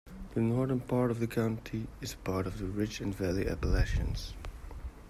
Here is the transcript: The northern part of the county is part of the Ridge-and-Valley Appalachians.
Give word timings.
The 0.33 0.41
northern 0.41 0.79
part 0.79 1.11
of 1.11 1.19
the 1.19 1.27
county 1.27 1.85
is 2.01 2.15
part 2.15 2.47
of 2.47 2.57
the 2.57 2.65
Ridge-and-Valley 2.65 3.47
Appalachians. 3.47 4.33